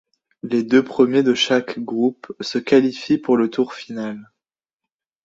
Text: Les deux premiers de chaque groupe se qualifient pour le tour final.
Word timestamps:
Les 0.41 0.63
deux 0.63 0.83
premiers 0.83 1.21
de 1.21 1.35
chaque 1.35 1.77
groupe 1.77 2.33
se 2.39 2.57
qualifient 2.57 3.19
pour 3.19 3.37
le 3.37 3.51
tour 3.51 3.75
final. 3.75 4.31